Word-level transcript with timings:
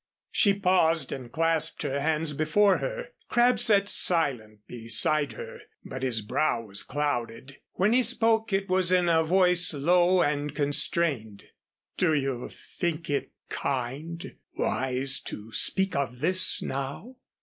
She 0.31 0.55
paused 0.55 1.11
and 1.11 1.31
clasped 1.31 1.83
her 1.83 1.99
hands 1.99 2.33
before 2.33 2.79
her. 2.79 3.09
Crabb 3.29 3.59
sat 3.59 3.87
silent 3.87 4.61
beside 4.65 5.33
her, 5.33 5.59
but 5.85 6.01
his 6.01 6.21
brow 6.21 6.63
was 6.65 6.81
clouded. 6.81 7.57
When 7.73 7.93
he 7.93 8.01
spoke 8.01 8.51
it 8.51 8.67
was 8.67 8.91
in 8.91 9.07
a 9.07 9.23
voice 9.23 9.75
low 9.75 10.23
and 10.23 10.55
constrained. 10.55 11.43
"Do 11.97 12.15
you 12.15 12.49
think 12.49 13.11
it 13.11 13.29
kind 13.49 14.35
wise 14.57 15.19
to 15.19 15.51
speak 15.53 15.95
of 15.95 16.17
this 16.19 16.63
now?" 16.63 17.17